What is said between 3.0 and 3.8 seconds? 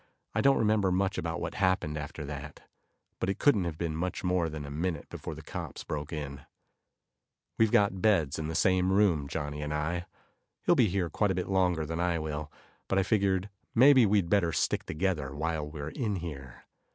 but it couldn't have